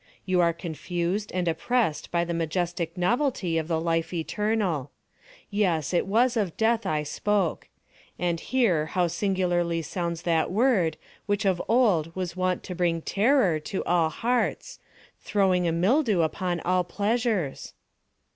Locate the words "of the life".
3.59-4.11